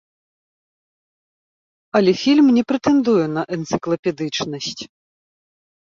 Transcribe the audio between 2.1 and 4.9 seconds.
фільм не прэтэндуе на энцыклапедычнасць.